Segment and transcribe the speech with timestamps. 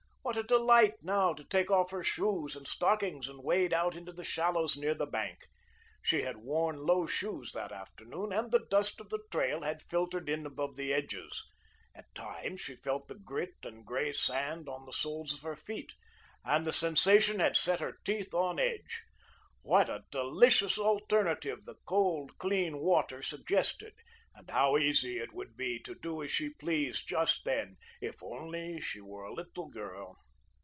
[0.23, 4.13] What a delight now to take off her shoes and stockings and wade out into
[4.13, 5.47] the shallows near the bank!
[6.01, 10.29] She had worn low shoes that afternoon, and the dust of the trail had filtered
[10.29, 11.43] in above the edges.
[11.95, 15.95] At times, she felt the grit and grey sand on the soles of her feet,
[16.45, 19.03] and the sensation had set her teeth on edge.
[19.63, 23.95] What a delicious alternative the cold, clean water suggested,
[24.33, 28.79] and how easy it would be to do as she pleased just then, if only
[28.79, 30.15] she were a little girl.